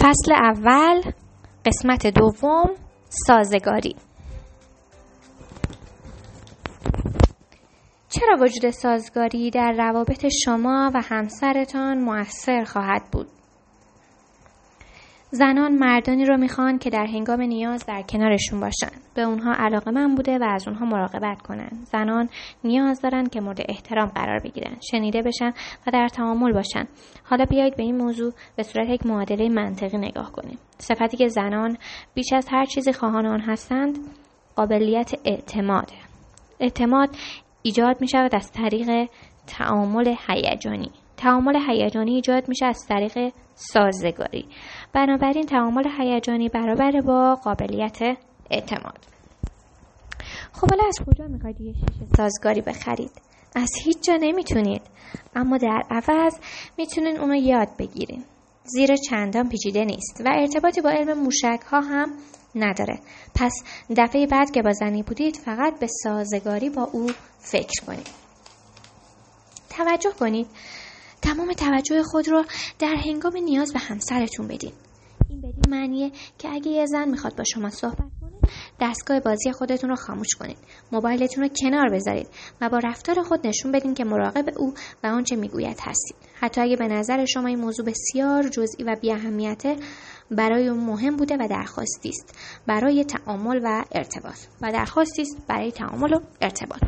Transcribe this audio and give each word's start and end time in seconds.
فصل 0.00 0.32
اول 0.32 1.02
قسمت 1.66 2.06
دوم 2.06 2.70
سازگاری. 3.08 3.96
چرا 8.08 8.36
وجود 8.40 8.70
سازگاری 8.70 9.50
در 9.50 9.72
روابط 9.72 10.26
شما 10.44 10.90
و 10.94 11.00
همسرتان 11.04 11.98
مؤثر 11.98 12.64
خواهد 12.64 13.02
بود؟ 13.12 13.26
زنان 15.30 15.78
مردانی 15.78 16.24
رو 16.24 16.36
می‌خوان 16.36 16.78
که 16.78 16.90
در 16.90 17.06
هنگام 17.06 17.40
نیاز 17.40 17.86
در 17.86 18.02
کنارشون 18.02 18.60
باشن. 18.60 18.90
به 19.14 19.22
اونها 19.22 19.54
علاقه 19.54 19.90
من 19.90 20.14
بوده 20.14 20.38
و 20.38 20.44
از 20.44 20.68
اونها 20.68 20.86
مراقبت 20.86 21.42
کنن. 21.42 21.70
زنان 21.84 22.28
نیاز 22.64 23.00
دارن 23.00 23.26
که 23.26 23.40
مورد 23.40 23.60
احترام 23.68 24.08
قرار 24.08 24.40
بگیرن 24.40 24.76
شنیده 24.90 25.22
بشن 25.22 25.52
و 25.86 25.90
در 25.92 26.08
تعامل 26.08 26.52
باشن. 26.52 26.88
حالا 27.24 27.44
بیایید 27.44 27.76
به 27.76 27.82
این 27.82 27.96
موضوع 27.96 28.32
به 28.56 28.62
صورت 28.62 28.88
یک 28.88 29.06
معادله 29.06 29.48
منطقی 29.48 29.98
نگاه 29.98 30.32
کنیم. 30.32 30.58
صفتی 30.78 31.16
که 31.16 31.28
زنان 31.28 31.76
بیش 32.14 32.32
از 32.32 32.48
هر 32.50 32.64
چیزی 32.64 32.92
خواهان 32.92 33.26
آن 33.26 33.40
هستند 33.40 33.98
قابلیت 34.56 35.12
اعتماد 35.24 35.90
اعتماد 36.60 37.08
ایجاد 37.62 38.00
می 38.00 38.08
شود 38.08 38.34
از 38.34 38.52
طریق 38.52 39.10
تعامل 39.46 40.14
هیجانی. 40.28 40.90
تعامل 41.16 41.56
هیجانی 41.68 42.14
ایجاد 42.14 42.48
میشه 42.48 42.66
از 42.66 42.86
طریق 42.88 43.32
سازگاری. 43.58 44.48
بنابراین 44.92 45.46
تعامل 45.46 45.84
هیجانی 45.98 46.48
برابر 46.48 47.00
با 47.00 47.34
قابلیت 47.34 47.98
اعتماد. 48.50 48.98
خب 50.52 50.70
حالا 50.70 50.84
از 50.88 50.98
کجا 51.06 51.24
می‌خواید 51.26 51.60
یه 51.60 51.72
شیشه 51.72 52.14
سازگاری 52.16 52.60
بخرید؟ 52.60 53.10
از 53.54 53.70
هیچ 53.84 54.02
جا 54.02 54.16
نمی‌تونید. 54.20 54.82
اما 55.36 55.56
در 55.56 55.82
عوض 55.90 56.38
می‌تونین 56.78 57.18
اونو 57.18 57.34
یاد 57.34 57.68
بگیرین. 57.78 58.24
زیر 58.64 58.96
چندان 58.96 59.48
پیچیده 59.48 59.84
نیست 59.84 60.22
و 60.24 60.28
ارتباطی 60.28 60.80
با 60.80 60.90
علم 60.90 61.18
موشک 61.18 61.60
ها 61.70 61.80
هم 61.80 62.12
نداره. 62.54 62.98
پس 63.34 63.52
دفعه 63.96 64.26
بعد 64.26 64.50
که 64.50 64.62
با 64.62 64.72
زنی 64.72 65.02
بودید 65.02 65.36
فقط 65.36 65.78
به 65.78 65.86
سازگاری 65.86 66.70
با 66.70 66.88
او 66.92 67.06
فکر 67.38 67.84
کنید. 67.86 68.08
توجه 69.70 70.10
کنید. 70.20 70.46
تمام 71.22 71.52
توجه 71.52 72.02
خود 72.02 72.28
را 72.28 72.44
در 72.78 72.94
هنگام 73.06 73.36
نیاز 73.36 73.72
به 73.72 73.78
همسرتون 73.78 74.48
بدین. 74.48 74.72
این 75.28 75.40
بدین 75.40 75.64
معنیه 75.68 76.12
که 76.38 76.48
اگه 76.48 76.70
یه 76.70 76.86
زن 76.86 77.08
می‌خواد 77.08 77.36
با 77.36 77.44
شما 77.44 77.70
صحبت 77.70 77.96
کنه 77.96 78.32
دستگاه 78.80 79.20
بازی 79.20 79.52
خودتون 79.52 79.90
رو 79.90 79.96
خاموش 79.96 80.28
کنید. 80.38 80.58
موبایلتون 80.92 81.44
رو 81.44 81.50
کنار 81.62 81.88
بذارید 81.88 82.28
و 82.60 82.68
با 82.68 82.78
رفتار 82.78 83.22
خود 83.22 83.46
نشون 83.46 83.72
بدین 83.72 83.94
که 83.94 84.04
مراقب 84.04 84.44
او 84.56 84.74
و 85.04 85.06
آنچه 85.06 85.36
می‌گوید 85.36 85.78
هستید. 85.80 86.16
حتی 86.40 86.60
اگه 86.60 86.76
به 86.76 86.88
نظر 86.88 87.24
شما 87.24 87.46
این 87.46 87.58
موضوع 87.58 87.86
بسیار 87.86 88.48
جزئی 88.48 88.84
و 88.86 88.96
بیاهمیته 89.00 89.76
برای 90.30 90.68
اون 90.68 90.84
مهم 90.84 91.16
بوده 91.16 91.36
و 91.36 91.48
درخواستی 91.50 92.08
است. 92.08 92.38
برای 92.66 93.04
تعامل 93.04 93.60
و 93.64 93.84
ارتباط. 93.92 94.38
و 94.62 94.72
درخواستی 94.72 95.22
است 95.22 95.36
برای 95.48 95.72
تعامل 95.72 96.14
و 96.14 96.20
ارتباط. 96.40 96.80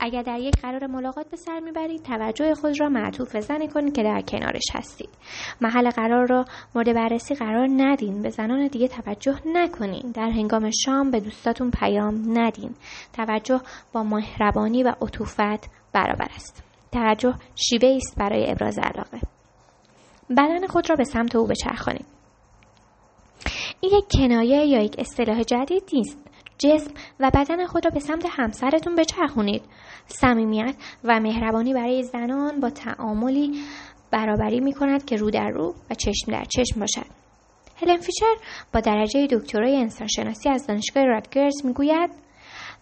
اگر 0.00 0.22
در 0.22 0.38
یک 0.38 0.54
قرار 0.62 0.86
ملاقات 0.86 1.30
به 1.30 1.36
سر 1.36 1.60
می‌برید 1.60 2.02
توجه 2.02 2.54
خود 2.54 2.80
را 2.80 2.88
معطوف 2.88 3.32
به 3.32 3.40
زنی 3.40 3.68
کنید 3.68 3.94
که 3.94 4.02
در 4.02 4.20
کنارش 4.20 4.62
هستید. 4.74 5.08
محل 5.60 5.90
قرار 5.90 6.26
را 6.26 6.44
مورد 6.74 6.94
بررسی 6.94 7.34
قرار 7.34 7.68
ندین. 7.76 8.22
به 8.22 8.30
زنان 8.30 8.66
دیگه 8.66 8.88
توجه 8.88 9.40
نکنین. 9.46 10.10
در 10.14 10.30
هنگام 10.30 10.70
شام 10.70 11.10
به 11.10 11.20
دوستاتون 11.20 11.70
پیام 11.70 12.38
ندین. 12.38 12.74
توجه 13.12 13.60
با 13.92 14.02
مهربانی 14.02 14.82
و 14.82 14.94
عطوفت 15.02 15.70
برابر 15.92 16.28
است. 16.34 16.62
توجه 16.92 17.34
شیوه 17.54 17.96
است 17.96 18.18
برای 18.18 18.50
ابراز 18.50 18.78
علاقه. 18.78 19.20
بدن 20.30 20.66
خود 20.66 20.90
را 20.90 20.96
به 20.96 21.04
سمت 21.04 21.36
او 21.36 21.46
بچرخانید. 21.46 22.06
این 23.80 23.92
یک 23.98 24.04
کنایه 24.12 24.66
یا 24.66 24.82
یک 24.82 24.94
اصطلاح 24.98 25.42
جدید 25.42 25.82
نیست. 25.92 26.29
جسم 26.60 26.90
و 27.20 27.30
بدن 27.34 27.66
خود 27.66 27.84
را 27.84 27.90
به 27.90 28.00
سمت 28.00 28.26
همسرتون 28.30 28.94
بچرخونید. 28.94 29.62
صمیمیت 30.06 30.74
و 31.04 31.20
مهربانی 31.20 31.74
برای 31.74 32.02
زنان 32.02 32.60
با 32.60 32.70
تعاملی 32.70 33.52
برابری 34.10 34.60
می 34.60 34.72
کند 34.72 35.04
که 35.04 35.16
رو 35.16 35.30
در 35.30 35.48
رو 35.48 35.74
و 35.90 35.94
چشم 35.94 36.32
در 36.32 36.44
چشم 36.44 36.80
باشد. 36.80 37.10
هلن 37.82 37.96
فیشر 37.96 38.34
با 38.74 38.80
درجه 38.80 39.26
دکترای 39.26 39.76
انسانشناسی 39.76 40.48
از 40.48 40.66
دانشگاه 40.66 41.04
راتگرز 41.04 41.66
می‌گوید 41.66 42.10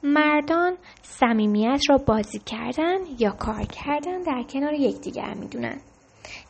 مردان 0.03 0.77
صمیمیت 1.03 1.81
را 1.89 1.99
بازی 1.99 2.39
کردن 2.39 2.99
یا 3.19 3.31
کار 3.31 3.65
کردن 3.65 4.23
در 4.23 4.43
کنار 4.43 4.75
یکدیگر 4.75 5.35
می‌دونند 5.35 5.81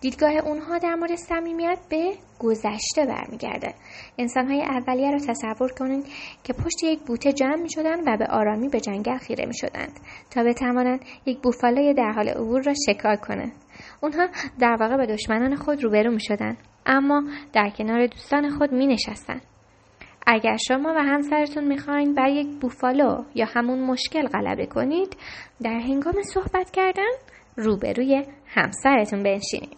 دیدگاه 0.00 0.32
اونها 0.32 0.78
در 0.78 0.94
مورد 0.94 1.14
صمیمیت 1.14 1.78
به 1.90 2.14
گذشته 2.38 3.06
برمیگرده. 3.06 3.74
انسانهای 4.18 4.62
اولیه 4.62 5.10
را 5.10 5.18
تصور 5.18 5.72
کنید 5.72 6.06
که 6.44 6.52
پشت 6.52 6.82
یک 6.82 7.00
بوته 7.00 7.32
جمع 7.32 7.56
می 7.62 7.70
شدند 7.70 8.02
و 8.06 8.16
به 8.16 8.26
آرامی 8.26 8.68
به 8.68 8.80
جنگل 8.80 9.18
خیره 9.18 9.46
می 9.46 9.56
شدند 9.56 10.00
تا 10.30 10.42
بتوانند 10.44 11.04
یک 11.26 11.38
بوفالای 11.38 11.94
در 11.94 12.12
حال 12.12 12.28
عبور 12.28 12.62
را 12.62 12.74
شکار 12.86 13.16
کنند. 13.16 13.52
اونها 14.02 14.28
در 14.60 14.76
واقع 14.80 14.96
به 14.96 15.06
دشمنان 15.06 15.56
خود 15.56 15.84
روبرو 15.84 16.10
می 16.10 16.20
شدند 16.20 16.58
اما 16.86 17.22
در 17.52 17.70
کنار 17.78 18.06
دوستان 18.06 18.50
خود 18.50 18.72
می 18.72 18.86
نشستند 18.86 19.42
اگر 20.26 20.56
شما 20.56 20.94
و 20.96 20.98
همسرتون 20.98 21.64
می‌خواین 21.64 22.14
بر 22.14 22.28
یک 22.28 22.46
بوفالو 22.60 23.24
یا 23.34 23.46
همون 23.54 23.78
مشکل 23.78 24.26
غلبه 24.26 24.66
کنید 24.66 25.16
در 25.62 25.78
هنگام 25.78 26.22
صحبت 26.22 26.70
کردن 26.70 27.10
روبروی 27.58 28.24
همسرتون 28.46 29.22
بنشینید. 29.22 29.76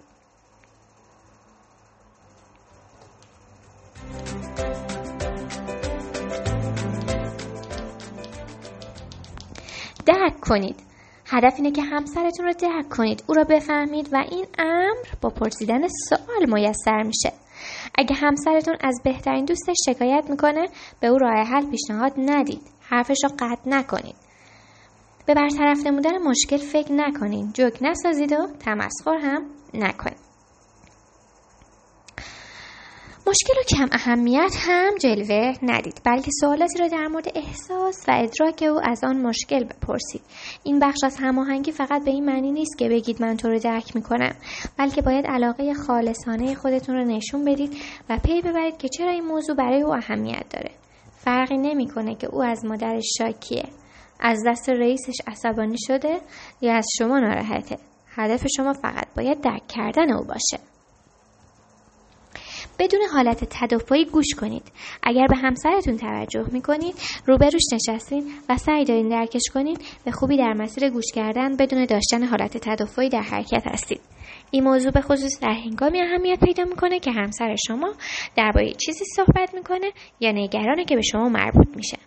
درک 10.06 10.40
کنید. 10.40 10.76
هدف 11.26 11.54
اینه 11.56 11.70
که 11.70 11.82
همسرتون 11.82 12.46
رو 12.46 12.52
درک 12.52 12.88
کنید 12.88 13.24
او 13.28 13.34
را 13.34 13.44
بفهمید 13.44 14.08
و 14.12 14.16
این 14.30 14.46
امر 14.58 15.08
با 15.20 15.30
پرسیدن 15.30 15.80
سوال 16.08 16.60
میسر 16.60 17.02
میشه. 17.02 17.32
اگه 17.94 18.14
همسرتون 18.14 18.76
از 18.80 19.00
بهترین 19.04 19.44
دوستش 19.44 19.76
شکایت 19.86 20.30
می‌کنه 20.30 20.68
به 21.00 21.06
او 21.06 21.18
راه 21.18 21.34
حل 21.34 21.70
پیشنهاد 21.70 22.12
ندید. 22.16 22.62
حرفش 22.80 23.18
رو 23.24 23.30
قطع 23.38 23.62
نکنید. 23.66 24.29
به 25.30 25.34
برطرف 25.34 25.86
نمودن 25.86 26.18
مشکل 26.18 26.56
فکر 26.56 26.92
نکنید 26.92 27.52
جوک 27.54 27.78
نسازید 27.80 28.32
و 28.32 28.46
تمسخر 28.60 29.18
هم 29.22 29.46
نکنید 29.74 30.18
مشکل 33.26 33.54
و 33.60 33.62
کم 33.68 33.88
اهمیت 33.92 34.54
هم 34.58 34.98
جلوه 35.00 35.54
ندید. 35.62 36.00
بلکه 36.04 36.30
سوالاتی 36.40 36.78
را 36.78 36.88
در 36.88 37.06
مورد 37.06 37.32
احساس 37.34 38.04
و 38.08 38.12
ادراک 38.14 38.64
او 38.68 38.80
از 38.84 39.04
آن 39.04 39.22
مشکل 39.22 39.64
بپرسید. 39.64 40.22
این 40.62 40.78
بخش 40.78 41.04
از 41.04 41.16
هماهنگی 41.20 41.72
فقط 41.72 42.04
به 42.04 42.10
این 42.10 42.24
معنی 42.24 42.52
نیست 42.52 42.78
که 42.78 42.88
بگید 42.88 43.22
من 43.22 43.36
تو 43.36 43.48
رو 43.48 43.58
درک 43.58 43.96
می‌کنم. 43.96 44.34
بلکه 44.78 45.02
باید 45.02 45.26
علاقه 45.26 45.74
خالصانه 45.74 46.54
خودتون 46.54 46.94
رو 46.96 47.04
نشون 47.04 47.44
بدید 47.44 47.76
و 48.08 48.18
پی 48.18 48.42
ببرید 48.42 48.76
که 48.76 48.88
چرا 48.88 49.10
این 49.10 49.24
موضوع 49.24 49.56
برای 49.56 49.82
او 49.82 49.94
اهمیت 49.94 50.44
داره. 50.50 50.70
فرقی 51.16 51.58
نمی‌کنه 51.58 52.14
که 52.14 52.26
او 52.26 52.42
از 52.42 52.64
مادرش 52.64 53.04
شاکیه. 53.18 53.64
از 54.20 54.42
دست 54.46 54.68
رئیسش 54.68 55.16
عصبانی 55.26 55.76
شده 55.86 56.20
یا 56.60 56.74
از 56.74 56.86
شما 56.98 57.18
ناراحته؟ 57.18 57.78
هدف 58.16 58.46
شما 58.56 58.72
فقط 58.72 59.06
باید 59.16 59.40
درک 59.40 59.66
کردن 59.68 60.12
او 60.12 60.24
باشه. 60.24 60.58
بدون 62.78 63.00
حالت 63.14 63.44
تدافعی 63.50 64.04
گوش 64.04 64.34
کنید. 64.40 64.62
اگر 65.02 65.26
به 65.26 65.36
همسرتون 65.36 65.96
توجه 65.96 66.44
می‌کنید 66.52 66.94
روبروش 67.26 67.62
نشستین 67.72 68.32
و 68.48 68.56
سعی 68.56 68.84
دارین 68.84 69.08
درکش 69.08 69.42
کنید 69.54 69.80
به 70.04 70.10
خوبی 70.10 70.36
در 70.36 70.52
مسیر 70.52 70.90
گوش 70.90 71.12
کردن 71.14 71.56
بدون 71.56 71.84
داشتن 71.84 72.24
حالت 72.24 72.56
تدافعی 72.56 73.08
در 73.08 73.22
حرکت 73.22 73.62
هستید. 73.66 74.00
این 74.50 74.64
موضوع 74.64 74.92
به 74.92 75.00
خصوص 75.00 75.40
در 75.40 75.52
هنگامی 75.52 76.00
اهمیت 76.00 76.40
پیدا 76.44 76.64
می‌کنه 76.64 77.00
که 77.00 77.12
همسر 77.12 77.56
شما 77.66 77.92
درباره 78.36 78.72
چیزی 78.72 79.04
صحبت 79.16 79.54
می‌کنه 79.54 79.92
یا 80.20 80.32
نگرانه 80.32 80.84
که 80.84 80.96
به 80.96 81.02
شما 81.02 81.28
مربوط 81.28 81.76
میشه. 81.76 81.98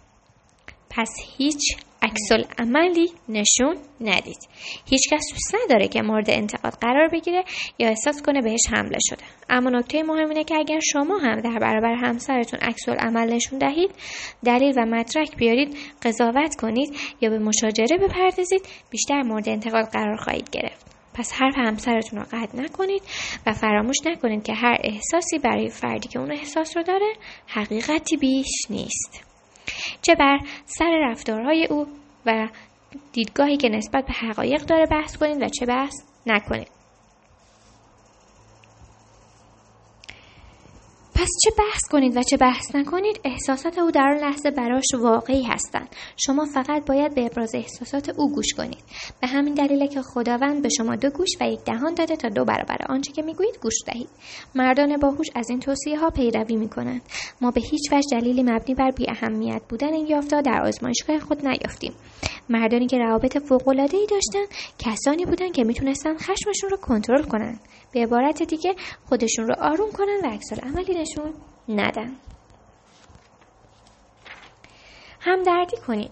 پس 0.89 1.09
هیچ 1.37 1.77
عکس 2.03 2.47
عملی 2.59 3.11
نشون 3.29 3.77
ندید. 4.01 4.49
هیچکس 4.89 5.23
دوست 5.31 5.55
نداره 5.63 5.87
که 5.87 6.01
مورد 6.01 6.29
انتقاد 6.29 6.73
قرار 6.73 7.07
بگیره 7.07 7.43
یا 7.79 7.87
احساس 7.87 8.21
کنه 8.21 8.41
بهش 8.41 8.61
حمله 8.71 8.97
شده. 9.09 9.23
اما 9.49 9.69
نکته 9.69 10.03
مهم 10.03 10.29
اینه 10.29 10.43
که 10.43 10.55
اگر 10.55 10.79
شما 10.91 11.17
هم 11.17 11.41
در 11.41 11.59
برابر 11.59 11.93
همسرتون 11.93 12.59
عکس 12.59 12.89
عمل 12.89 13.33
نشون 13.33 13.59
دهید 13.59 13.91
دلیل 14.45 14.73
و 14.77 14.85
مدرک 14.85 15.35
بیارید 15.35 15.77
قضاوت 16.03 16.55
کنید 16.55 16.95
یا 17.21 17.29
به 17.29 17.39
مشاجره 17.39 17.97
بپردازید 17.97 18.61
بیشتر 18.89 19.21
مورد 19.21 19.49
انتقاد 19.49 19.85
قرار 19.85 20.15
خواهید 20.15 20.49
گرفت. 20.49 20.85
پس 21.13 21.33
حرف 21.33 21.53
همسرتون 21.57 22.19
رو 22.19 22.25
قطع 22.31 22.57
نکنید 22.57 23.01
و 23.45 23.53
فراموش 23.53 23.97
نکنید 24.05 24.43
که 24.43 24.53
هر 24.53 24.77
احساسی 24.83 25.39
برای 25.39 25.69
فردی 25.69 26.07
که 26.07 26.19
اون 26.19 26.31
احساس 26.31 26.77
رو 26.77 26.83
داره 26.83 27.13
حقیقتی 27.47 28.17
بیش 28.17 28.51
نیست. 28.69 29.32
چه 30.01 30.15
بر 30.15 30.39
سر 30.65 30.99
رفتارهای 31.09 31.67
او 31.69 31.87
و 32.25 32.47
دیدگاهی 33.13 33.57
که 33.57 33.69
نسبت 33.69 34.05
به 34.05 34.13
حقایق 34.13 34.61
داره 34.61 34.85
بحث 34.85 35.17
کنید 35.17 35.41
و 35.41 35.49
چه 35.49 35.65
بحث 35.65 35.93
نکنید. 36.25 36.82
پس 41.23 41.29
چه 41.43 41.51
بحث 41.57 41.81
کنید 41.91 42.17
و 42.17 42.23
چه 42.23 42.37
بحث 42.37 42.75
نکنید؟ 42.75 43.19
احساسات 43.23 43.79
او 43.79 43.91
در 43.91 44.01
آن 44.01 44.17
لحظه 44.17 44.51
براش 44.51 44.83
واقعی 44.99 45.43
هستند. 45.43 45.87
شما 46.17 46.45
فقط 46.45 46.85
باید 46.85 47.15
به 47.15 47.25
ابراز 47.25 47.55
احساسات 47.55 48.09
او 48.17 48.31
گوش 48.31 48.53
کنید. 48.57 48.83
به 49.21 49.27
همین 49.27 49.53
دلیل 49.53 49.87
که 49.87 50.01
خداوند 50.01 50.61
به 50.61 50.69
شما 50.69 50.95
دو 50.95 51.09
گوش 51.09 51.29
و 51.41 51.43
یک 51.43 51.59
دهان 51.65 51.93
داده 51.93 52.15
تا 52.15 52.29
دو 52.29 52.45
برابر 52.45 52.77
آنچه 52.89 53.11
که 53.11 53.21
می‌گویید 53.21 53.59
گوش 53.61 53.73
دهید. 53.85 54.09
مردان 54.55 54.97
باهوش 54.97 55.27
از 55.35 55.49
این 55.49 55.59
توصیه 55.59 55.99
ها 55.99 56.09
پیروی 56.09 56.55
می‌کنند. 56.55 57.01
ما 57.41 57.51
به 57.51 57.61
هیچ 57.61 57.91
وجه 57.91 58.19
دلیلی 58.19 58.43
مبنی 58.43 58.75
بر 58.75 58.91
بی 58.91 59.05
اهمیت 59.09 59.61
بودن 59.69 59.93
این 59.93 60.07
یافته 60.07 60.41
در 60.41 60.61
آزمایشگاه 60.65 61.19
خود 61.19 61.47
نیافتیم. 61.47 61.93
مردانی 62.49 62.87
که 62.87 62.97
روابط 62.97 63.37
فوق 63.37 63.67
ای 63.67 64.07
داشتند 64.09 64.47
کسانی 64.79 65.25
بودند 65.25 65.51
که 65.51 65.63
می‌تونستند 65.63 66.17
خشمشون 66.17 66.69
رو 66.69 66.77
کنترل 66.77 67.23
کنند 67.23 67.59
به 67.93 68.03
عبارت 68.03 68.43
دیگه 68.43 68.75
خودشون 69.09 69.47
رو 69.47 69.55
آروم 69.59 69.91
کنن 69.91 70.19
و 70.23 70.27
عکس 70.27 70.53
عملی 70.53 71.01
نشون 71.01 71.33
ندن. 71.69 72.15
همدردی 75.19 75.77
کنین 75.87 76.09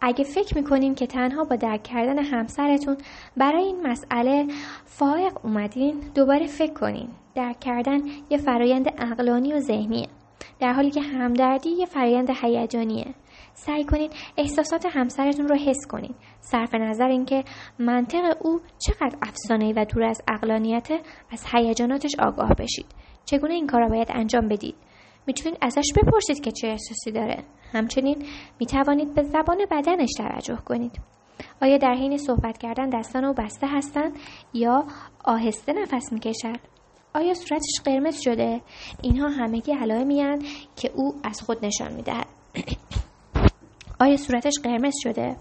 اگه 0.00 0.24
فکر 0.24 0.58
می‌کنین 0.58 0.94
که 0.94 1.06
تنها 1.06 1.44
با 1.44 1.56
درک 1.56 1.82
کردن 1.82 2.18
همسرتون 2.18 2.96
برای 3.36 3.64
این 3.64 3.86
مسئله 3.86 4.46
فائق 4.84 5.32
اومدین 5.44 6.00
دوباره 6.14 6.46
فکر 6.46 6.72
کنین. 6.72 7.08
درک 7.34 7.60
کردن 7.60 8.00
یه 8.30 8.38
فرایند 8.38 8.86
اقلانی 8.98 9.52
و 9.52 9.60
ذهنیه. 9.60 10.08
در 10.60 10.72
حالی 10.72 10.90
که 10.90 11.00
همدردی 11.00 11.70
یه 11.70 11.86
فرایند 11.86 12.30
هیجانیه. 12.42 13.14
سعی 13.66 13.84
کنید 13.84 14.12
احساسات 14.36 14.86
همسرتون 14.86 15.48
رو 15.48 15.56
حس 15.56 15.86
کنید. 15.88 16.14
صرف 16.40 16.74
نظر 16.74 17.08
اینکه 17.08 17.44
منطق 17.78 18.36
او 18.40 18.60
چقدر 18.78 19.18
افسانه 19.22 19.72
و 19.76 19.84
دور 19.84 20.02
از 20.02 20.22
اقلانیت 20.28 20.88
از 21.30 21.44
هیجاناتش 21.52 22.12
آگاه 22.18 22.54
بشید. 22.54 22.86
چگونه 23.24 23.54
این 23.54 23.66
کار 23.66 23.80
را 23.80 23.88
باید 23.88 24.08
انجام 24.10 24.48
بدید؟ 24.48 24.74
می‌تونید 25.26 25.58
ازش 25.60 25.92
بپرسید 25.96 26.40
که 26.40 26.50
چه 26.52 26.68
احساسی 26.68 27.12
داره. 27.12 27.44
همچنین 27.72 28.24
می‌توانید 28.60 29.14
به 29.14 29.22
زبان 29.22 29.58
بدنش 29.70 30.10
توجه 30.16 30.58
کنید. 30.64 31.00
آیا 31.62 31.78
در 31.78 31.94
حین 31.94 32.16
صحبت 32.16 32.58
کردن 32.58 32.88
دستان 32.88 33.24
او 33.24 33.34
بسته 33.34 33.66
هستند 33.66 34.12
یا 34.54 34.84
آهسته 35.24 35.72
نفس 35.72 36.12
می‌کشد؟ 36.12 36.60
آیا 37.14 37.34
صورتش 37.34 37.80
قرمز 37.84 38.20
شده؟ 38.20 38.60
اینها 39.02 39.28
همگی 39.28 39.72
علائمی 39.72 40.38
که 40.76 40.90
او 40.94 41.14
از 41.24 41.40
خود 41.40 41.64
نشان 41.64 41.92
می‌دهد. 41.92 42.26
آیا 44.00 44.16
صورتش 44.16 44.52
قرمز 44.62 44.94
شده؟ 45.02 45.36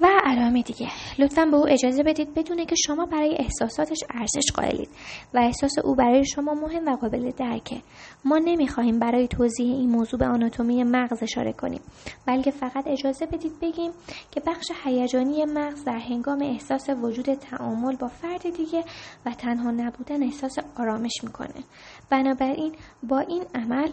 و 0.00 0.06
علامه 0.24 0.62
دیگه. 0.62 0.88
لطفا 1.18 1.44
به 1.44 1.56
او 1.56 1.68
اجازه 1.68 2.02
بدید 2.02 2.34
بدونه 2.34 2.66
که 2.66 2.74
شما 2.86 3.06
برای 3.06 3.36
احساساتش 3.38 3.98
ارزش 4.10 4.52
قائلید 4.54 4.88
و 5.34 5.38
احساس 5.38 5.78
او 5.84 5.94
برای 5.94 6.24
شما 6.24 6.54
مهم 6.54 6.88
و 6.88 6.96
قابل 6.96 7.30
درکه. 7.30 7.76
ما 8.24 8.38
نمی‌خواهیم 8.38 8.98
برای 8.98 9.28
توضیح 9.28 9.74
این 9.74 9.90
موضوع 9.90 10.20
به 10.20 10.26
آناتومی 10.26 10.84
مغز 10.84 11.22
اشاره 11.22 11.52
کنیم 11.52 11.80
بلکه 12.26 12.50
فقط 12.50 12.86
اجازه 12.86 13.26
بدید 13.26 13.60
بگیم 13.62 13.90
که 14.30 14.40
بخش 14.46 14.72
هیجانی 14.84 15.44
مغز 15.44 15.84
در 15.84 15.98
هنگام 15.98 16.42
احساس 16.42 16.88
وجود 17.02 17.34
تعامل 17.34 17.96
با 17.96 18.08
فرد 18.08 18.56
دیگه 18.56 18.84
و 19.26 19.30
تنها 19.30 19.70
نبودن 19.70 20.22
احساس 20.22 20.58
آرامش 20.78 21.14
می‌کنه. 21.22 21.64
بنابراین 22.10 22.72
با 23.02 23.18
این 23.18 23.42
عمل 23.54 23.88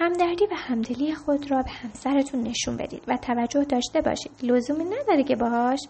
همدردی 0.00 0.44
و 0.44 0.54
همدلی 0.54 1.14
خود 1.14 1.50
را 1.50 1.62
به 1.62 1.70
همسرتون 1.70 2.40
نشون 2.40 2.76
بدید 2.76 3.02
و 3.08 3.16
توجه 3.16 3.64
داشته 3.64 4.00
باشید. 4.00 4.32
لزومی 4.42 4.84
نداره 4.84 5.22
که 5.22 5.36
باهاش 5.36 5.80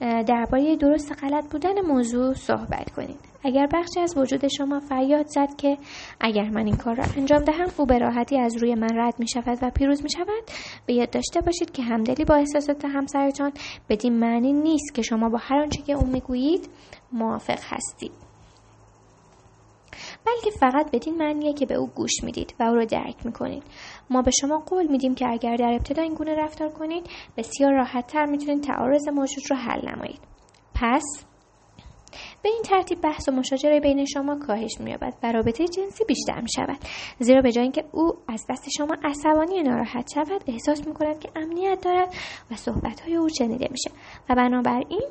درباره 0.00 0.76
درست 0.76 1.22
غلط 1.22 1.52
بودن 1.52 1.80
موضوع 1.80 2.34
صحبت 2.34 2.90
کنید. 2.90 3.18
اگر 3.44 3.66
بخشی 3.66 4.00
از 4.00 4.18
وجود 4.18 4.48
شما 4.48 4.80
فریاد 4.80 5.26
زد 5.26 5.56
که 5.56 5.78
اگر 6.20 6.48
من 6.48 6.66
این 6.66 6.76
کار 6.76 6.94
را 6.94 7.04
انجام 7.16 7.44
دهم 7.44 7.68
او 7.78 7.86
به 7.86 7.98
راحتی 7.98 8.38
از 8.38 8.56
روی 8.56 8.74
من 8.74 8.98
رد 8.98 9.14
می 9.18 9.28
شود 9.28 9.58
و 9.62 9.70
پیروز 9.70 10.02
می 10.02 10.10
شود. 10.10 10.42
به 10.86 10.94
یاد 10.94 11.10
داشته 11.10 11.40
باشید 11.40 11.70
که 11.70 11.82
همدلی 11.82 12.24
با 12.24 12.34
احساسات 12.34 12.84
همسرتان 12.84 13.52
بدین 13.88 14.18
معنی 14.18 14.52
نیست 14.52 14.94
که 14.94 15.02
شما 15.02 15.28
با 15.28 15.38
هر 15.40 15.56
آنچه 15.56 15.82
که 15.82 15.92
او 15.92 16.06
می‌گویید 16.06 16.68
موافق 17.12 17.58
هستید. 17.62 18.31
بلکه 20.26 20.50
فقط 20.60 20.90
بدین 20.90 21.16
معنیه 21.16 21.52
که 21.52 21.66
به 21.66 21.74
او 21.74 21.86
گوش 21.86 22.24
می‌دید 22.24 22.54
و 22.60 22.62
او 22.62 22.74
را 22.74 22.84
درک 22.84 23.26
می‌کنید. 23.26 23.62
ما 24.10 24.22
به 24.22 24.30
شما 24.40 24.58
قول 24.58 24.86
میدیم 24.86 25.14
که 25.14 25.26
اگر 25.28 25.56
در 25.56 25.72
ابتدا 25.72 26.02
این 26.02 26.14
گونه 26.14 26.34
رفتار 26.34 26.68
کنید 26.68 27.06
بسیار 27.36 27.72
راحت 27.72 28.06
تر 28.06 28.26
می‌تونید 28.26 28.62
تعارض 28.62 29.08
موجود 29.08 29.44
رو 29.50 29.56
حل 29.56 29.88
نمایید. 29.88 30.20
پس 30.74 31.24
به 32.42 32.48
این 32.48 32.62
ترتیب 32.64 33.00
بحث 33.00 33.28
و 33.28 33.32
مشاجره 33.32 33.80
بین 33.80 34.04
شما 34.04 34.38
کاهش 34.46 34.80
مییابد 34.80 35.14
و 35.22 35.32
رابطه 35.32 35.68
جنسی 35.68 36.04
بیشتر 36.04 36.40
می 36.40 36.50
شود 36.56 36.78
زیرا 37.18 37.42
به 37.42 37.52
جای 37.52 37.62
اینکه 37.62 37.84
او 37.92 38.12
از 38.28 38.46
دست 38.50 38.68
شما 38.76 38.96
عصبانی 39.04 39.62
ناراحت 39.62 40.10
شود 40.14 40.44
احساس 40.46 40.86
می 40.86 40.94
کند 40.94 41.18
که 41.18 41.28
امنیت 41.36 41.80
دارد 41.84 42.14
و 42.50 42.56
صحبت 42.56 43.00
های 43.00 43.16
او 43.16 43.28
شنیده 43.28 43.68
میشه. 43.70 43.90
و 44.30 44.34
بنابراین 44.34 45.02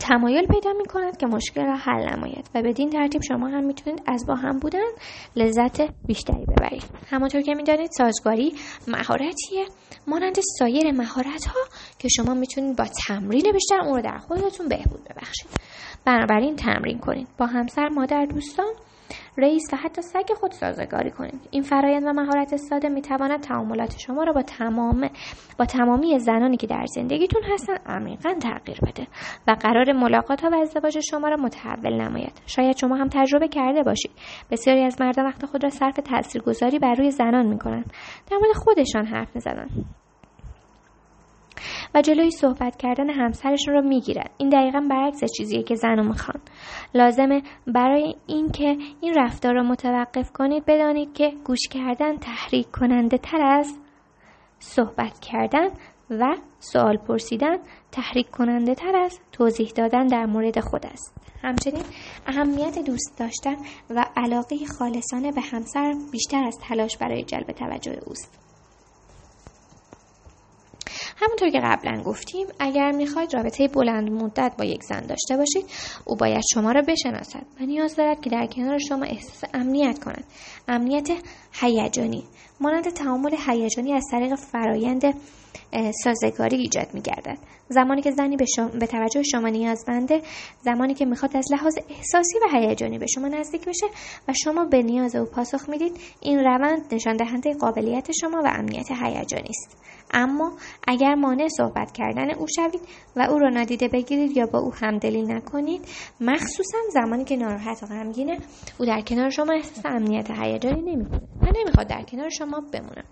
تمایل 0.00 0.46
پیدا 0.46 0.72
می 0.72 0.84
کند 0.84 1.16
که 1.16 1.26
مشکل 1.26 1.64
را 1.64 1.76
حل 1.76 2.16
نماید 2.16 2.50
و 2.54 2.62
بدین 2.62 2.90
ترتیب 2.90 3.22
شما 3.22 3.48
هم 3.48 3.64
می‌تونید 3.64 4.02
از 4.06 4.26
با 4.26 4.34
هم 4.34 4.58
بودن 4.58 4.88
لذت 5.36 5.80
بیشتری 6.06 6.44
ببرید. 6.44 6.84
همانطور 7.10 7.40
که 7.40 7.54
می‌دانید 7.54 7.90
سازگاری 7.90 8.54
مهارتیه. 8.88 9.66
مانند 10.06 10.36
سایر 10.58 10.92
مهارت 10.92 11.44
ها 11.44 11.60
که 11.98 12.08
شما 12.08 12.34
می‌تونید 12.34 12.76
با 12.76 12.84
تمرین 13.06 13.52
بیشتر 13.52 13.80
اون 13.80 13.94
رو 13.96 14.02
در 14.02 14.18
خودتون 14.18 14.68
بهبود 14.68 15.00
ببخشید. 15.04 15.50
بنابراین 16.04 16.56
تمرین 16.56 16.98
کنید. 16.98 17.28
با 17.38 17.46
همسر 17.46 17.88
مادر 17.88 18.24
دوستان 18.24 18.72
رئیس 19.36 19.62
و 19.72 19.76
حتی 19.76 20.02
سگ 20.02 20.34
خود 20.40 20.52
سازگاری 20.52 21.10
کنید. 21.10 21.48
این 21.50 21.62
فرایند 21.62 22.04
و 22.06 22.12
مهارت 22.12 22.56
ساده 22.56 22.88
می‌تواند 22.88 23.40
تعاملات 23.40 23.98
شما 23.98 24.24
را 24.24 24.32
با 24.32 24.42
تمام 24.42 25.10
با 25.58 25.64
تمامی 25.64 26.18
زنانی 26.18 26.56
که 26.56 26.66
در 26.66 26.84
زندگیتون 26.94 27.42
هستن 27.52 27.76
عمیقا 27.86 28.34
تغییر 28.34 28.78
بده 28.86 29.06
و 29.48 29.56
قرار 29.60 29.92
ملاقات 29.92 30.40
ها 30.40 30.50
و 30.50 30.54
ازدواج 30.54 30.98
شما 31.10 31.28
را 31.28 31.36
متحول 31.36 32.02
نماید. 32.02 32.42
شاید 32.46 32.76
شما 32.76 32.96
هم 32.96 33.08
تجربه 33.08 33.48
کرده 33.48 33.82
باشید. 33.82 34.10
بسیاری 34.50 34.82
از 34.82 35.00
مردان 35.00 35.26
وقت 35.26 35.46
خود 35.46 35.64
را 35.64 35.70
صرف 35.70 35.96
تاثیرگذاری 35.96 36.78
بر 36.78 36.94
روی 36.94 37.10
زنان 37.10 37.46
می‌کنند. 37.46 37.92
در 38.30 38.36
مورد 38.36 38.56
خودشان 38.56 39.06
حرف 39.06 39.34
می‌زنند. 39.34 39.84
جلوی 42.02 42.30
صحبت 42.30 42.76
کردن 42.76 43.10
همسرشون 43.10 43.74
رو 43.74 43.82
می‌گیرن 43.82 44.28
این 44.38 44.48
دقیقا 44.48 44.80
برعکس 44.90 45.20
چیزیه 45.36 45.62
که 45.62 45.74
زنو 45.74 46.02
می‌خوان. 46.02 46.40
لازمه 46.94 47.42
برای 47.66 48.14
اینکه 48.26 48.76
این 49.00 49.14
رفتار 49.16 49.54
رو 49.54 49.62
متوقف 49.62 50.32
کنید 50.32 50.64
بدانید 50.64 51.12
که 51.12 51.32
گوش 51.44 51.68
کردن 51.70 52.16
تحریک 52.16 52.70
کننده 52.70 53.18
تر 53.18 53.40
از 53.40 53.78
صحبت 54.58 55.18
کردن 55.18 55.68
و 56.10 56.36
سوال 56.58 56.96
پرسیدن 56.96 57.56
تحریک 57.92 58.30
کننده 58.30 58.74
تر 58.74 58.96
از 58.96 59.20
توضیح 59.32 59.68
دادن 59.76 60.06
در 60.06 60.26
مورد 60.26 60.60
خود 60.60 60.86
است. 60.86 61.14
همچنین 61.42 61.82
اهمیت 62.26 62.78
دوست 62.86 63.18
داشتن 63.18 63.56
و 63.90 64.04
علاقه 64.16 64.56
خالصانه 64.78 65.32
به 65.32 65.40
همسر 65.40 65.94
بیشتر 66.12 66.44
از 66.44 66.58
تلاش 66.68 66.96
برای 66.96 67.24
جلب 67.24 67.52
توجه 67.52 68.00
اوست. 68.06 68.47
همونطور 71.40 71.60
که 71.60 71.66
قبلا 71.66 72.02
گفتیم 72.02 72.46
اگر 72.58 72.90
می‌خواید 72.90 73.34
رابطه 73.34 73.68
بلند 73.68 74.10
مدت 74.10 74.52
با 74.58 74.64
یک 74.64 74.82
زن 74.82 75.00
داشته 75.00 75.36
باشید 75.36 75.64
او 76.04 76.16
باید 76.16 76.42
شما 76.54 76.72
را 76.72 76.82
بشناسد 76.82 77.42
و 77.60 77.64
نیاز 77.64 77.96
دارد 77.96 78.20
که 78.20 78.30
در 78.30 78.46
کنار 78.46 78.78
شما 78.78 79.04
احساس 79.04 79.50
امنیت 79.54 79.98
کند. 79.98 80.24
امنیت 80.68 81.08
هیجانی. 81.52 82.24
مانند 82.60 82.88
تعامل 82.88 83.34
هیجانی 83.46 83.92
از 83.92 84.04
طریق 84.10 84.34
فرایند 84.34 85.02
سازگاری 86.04 86.56
ایجاد 86.56 86.94
می 86.94 87.00
گردد. 87.00 87.38
زمانی 87.68 88.02
که 88.02 88.10
زنی 88.10 88.36
به, 88.36 88.44
به 88.80 88.86
توجه 88.86 89.22
شما 89.22 89.48
نیازمنده 89.48 90.22
زمانی 90.60 90.94
که 90.94 91.04
می‌خواد 91.04 91.36
از 91.36 91.52
لحاظ 91.52 91.78
احساسی 91.88 92.38
و 92.38 92.58
هیجانی 92.58 92.98
به 92.98 93.06
شما 93.06 93.28
نزدیک 93.28 93.68
بشه 93.68 93.86
و 94.28 94.32
شما 94.44 94.64
به 94.64 94.82
نیاز 94.82 95.16
او 95.16 95.24
پاسخ 95.24 95.68
می‌دید 95.68 95.96
این 96.20 96.38
روند 96.38 96.94
نشان 96.94 97.16
دهنده 97.16 97.54
قابلیت 97.54 98.12
شما 98.12 98.42
و 98.44 98.46
امنیت 98.46 98.90
هیجانی 98.90 99.48
است 99.48 99.76
اما 100.10 100.52
اگر 100.88 101.14
مانع 101.14 101.48
صحبت 101.48 101.92
کردن 101.92 102.34
او 102.34 102.46
شوید 102.56 102.80
و 103.16 103.20
او 103.20 103.38
را 103.38 103.48
نادیده 103.48 103.88
بگیرید 103.88 104.36
یا 104.36 104.46
با 104.46 104.58
او 104.58 104.72
همدلی 104.74 105.22
نکنید 105.22 105.80
مخصوصا 106.20 106.78
زمانی 106.90 107.24
که 107.24 107.36
ناراحت 107.36 107.82
و 107.82 107.86
غمگینه 107.86 108.38
او 108.78 108.86
در 108.86 109.00
کنار 109.00 109.30
شما 109.30 109.52
احساس 109.52 109.86
امنیت 109.86 110.30
هیجانی 110.30 110.80
نمی‌کنه 110.80 111.20
و 111.42 111.46
نمی‌خواد 111.60 111.86
در 111.86 112.02
کنار 112.02 112.28
شما 112.28 112.47
بمونه 112.50 113.04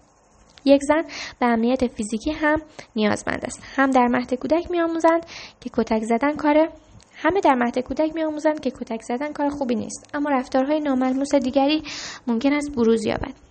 یک 0.64 0.83
زن 0.83 1.02
به 1.40 1.47
امنیت 1.47 1.87
فیزیکی 1.87 2.31
هم 2.31 2.62
نیازمند 2.97 3.45
است. 3.45 3.62
هم 3.76 3.90
در 3.90 4.07
مهد 4.07 4.35
کودک 4.35 4.71
میآموزند 4.71 5.26
که 5.61 5.71
کتک 5.73 6.02
زدن 6.02 6.37
کار 6.37 6.69
همه 7.16 7.40
در 7.40 7.55
مهد 7.55 7.78
کودک 7.78 8.14
میآموزند 8.14 8.61
که 8.61 8.71
کتک 8.71 9.02
زدن 9.02 9.33
کار 9.33 9.49
خوبی 9.49 9.75
نیست. 9.75 10.11
اما 10.14 10.31
رفتارهای 10.31 10.81
ناملموس 10.81 11.35
دیگری 11.35 11.83
ممکن 12.26 12.52
است 12.52 12.71
بروز 12.71 13.07
یابد 13.07 13.47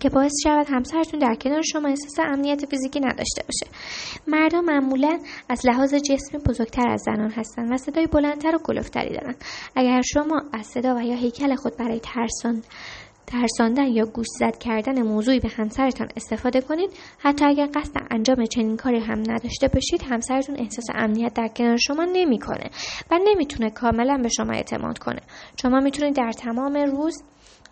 که 0.00 0.08
باعث 0.08 0.32
شود 0.44 0.66
همسرتون 0.70 1.20
در 1.20 1.34
کنار 1.34 1.62
شما 1.62 1.88
احساس 1.88 2.18
امنیت 2.18 2.66
فیزیکی 2.66 3.00
نداشته 3.00 3.42
باشه. 3.42 3.76
مردم 4.26 4.64
معمولا 4.64 5.18
از 5.48 5.66
لحاظ 5.66 5.94
جسمی 5.94 6.40
بزرگتر 6.46 6.88
از 6.88 7.02
زنان 7.06 7.30
هستند 7.30 7.72
و 7.72 7.76
صدای 7.76 8.06
بلندتر 8.06 8.56
و 8.56 8.58
کلوفتری 8.58 9.14
دارند. 9.14 9.44
اگر 9.76 10.00
شما 10.02 10.42
از 10.52 10.66
صدا 10.66 10.94
و 10.96 11.02
یا 11.02 11.16
هیکل 11.16 11.54
خود 11.54 11.76
برای 11.76 12.00
ترسان 12.00 12.62
ترساندن 13.30 13.86
یا 13.86 14.04
گوش 14.06 14.26
زد 14.38 14.58
کردن 14.58 15.02
موضوعی 15.02 15.40
به 15.40 15.48
همسرتان 15.48 16.08
استفاده 16.16 16.60
کنید. 16.60 16.90
حتی 17.18 17.44
اگر 17.44 17.68
قصد 17.74 17.96
انجام 18.10 18.44
چنین 18.44 18.76
کاری 18.76 18.98
هم 18.98 19.18
نداشته 19.18 19.68
باشید 19.68 20.02
همسرتون 20.10 20.56
احساس 20.58 20.84
امنیت 20.94 21.34
در 21.34 21.48
کنار 21.48 21.76
شما 21.76 22.04
نمی‌کنه 22.12 22.70
و 23.10 23.18
نمی‌تونه 23.24 23.70
کاملا 23.70 24.18
به 24.22 24.28
شما 24.28 24.52
اعتماد 24.52 24.98
کنه. 24.98 25.20
شما 25.62 25.80
می‌تونید 25.80 26.16
در 26.16 26.32
تمام 26.32 26.76
روز 26.76 27.22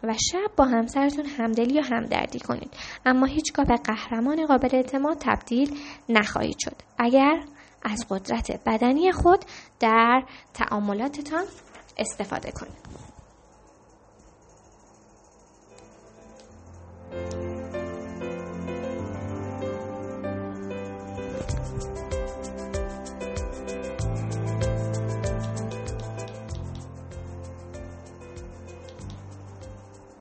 و 0.03 0.15
شب 0.33 0.51
با 0.57 0.65
همسرتون 0.65 1.25
همدلی 1.27 1.81
و 1.81 1.83
همدردی 1.83 2.39
کنید. 2.39 2.71
اما 3.07 3.27
هیچگاه 3.27 3.67
به 3.67 3.77
قهرمان 3.77 4.47
قابل 4.47 4.69
اعتماد 4.73 5.17
تبدیل 5.21 5.79
نخواهید 6.09 6.57
شد. 6.59 6.77
اگر 6.99 7.41
از 7.83 8.07
قدرت 8.11 8.61
بدنی 8.67 9.13
خود 9.13 9.45
در 9.81 10.23
تعاملاتتان 10.55 11.45
استفاده 11.99 12.51
کنید. 12.51 13.08
Thank 17.11 17.33
you. 17.35 17.48